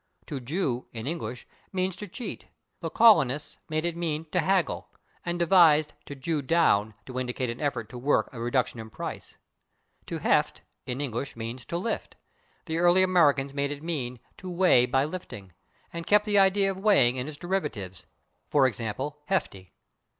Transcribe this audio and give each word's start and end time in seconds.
/To 0.25 0.43
jew/, 0.43 0.87
in 0.93 1.05
English, 1.05 1.45
means 1.71 1.95
to 1.97 2.07
cheat; 2.07 2.45
the 2.79 2.89
colonists 2.89 3.59
made 3.69 3.85
it 3.85 3.95
mean 3.95 4.25
to 4.31 4.39
haggle, 4.39 4.89
and 5.23 5.37
devised 5.37 5.93
/to 6.07 6.19
jew 6.19 6.41
down/ 6.41 6.95
to 7.05 7.19
indicate 7.19 7.51
an 7.51 7.61
effort 7.61 7.87
to 7.89 7.99
work 7.99 8.27
a 8.33 8.39
reduction 8.39 8.79
in 8.79 8.89
price. 8.89 9.37
/To 10.07 10.19
heft/, 10.21 10.61
in 10.87 11.01
English, 11.01 11.35
means 11.35 11.65
to 11.67 11.77
lift; 11.77 12.15
the 12.65 12.79
early 12.79 13.03
Americans 13.03 13.53
made 13.53 13.69
it 13.71 13.83
mean 13.83 14.19
to 14.37 14.49
weigh 14.49 14.87
by 14.87 15.05
lifting, 15.05 15.53
and 15.93 16.07
kept 16.07 16.25
the 16.25 16.39
idea 16.39 16.71
of 16.71 16.79
weighing 16.79 17.17
in 17.17 17.27
its 17.27 17.37
derivatives, 17.37 18.07
/e. 18.51 18.71
g./, 18.75 18.83
/hefty 19.29 19.67